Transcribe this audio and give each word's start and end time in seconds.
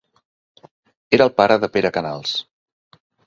Era 1.17 1.27
el 1.29 1.33
pare 1.41 1.59
de 1.65 1.69
Pere 1.77 1.93
Canals. 1.99 2.35